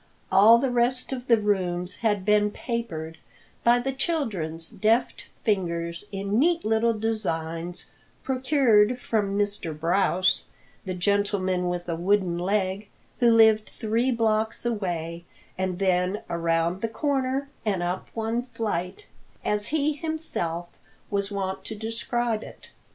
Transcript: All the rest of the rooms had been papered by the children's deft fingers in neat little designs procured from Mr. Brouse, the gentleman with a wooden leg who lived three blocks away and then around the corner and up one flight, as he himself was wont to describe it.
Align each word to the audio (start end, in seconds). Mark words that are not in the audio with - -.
All 0.31 0.57
the 0.57 0.71
rest 0.71 1.11
of 1.13 1.27
the 1.27 1.37
rooms 1.39 1.97
had 1.97 2.25
been 2.25 2.49
papered 2.49 3.19
by 3.63 3.77
the 3.77 3.93
children's 3.93 4.71
deft 4.71 5.25
fingers 5.43 6.05
in 6.11 6.39
neat 6.39 6.65
little 6.65 6.95
designs 6.95 7.91
procured 8.23 8.97
from 8.99 9.37
Mr. 9.37 9.79
Brouse, 9.79 10.45
the 10.85 10.95
gentleman 10.95 11.69
with 11.69 11.87
a 11.87 11.95
wooden 11.95 12.39
leg 12.39 12.87
who 13.19 13.29
lived 13.29 13.69
three 13.69 14.11
blocks 14.11 14.65
away 14.65 15.23
and 15.55 15.77
then 15.77 16.23
around 16.31 16.81
the 16.81 16.87
corner 16.87 17.49
and 17.63 17.83
up 17.83 18.07
one 18.15 18.47
flight, 18.55 19.05
as 19.45 19.67
he 19.67 19.93
himself 19.93 20.69
was 21.11 21.31
wont 21.31 21.63
to 21.65 21.75
describe 21.75 22.41
it. 22.41 22.69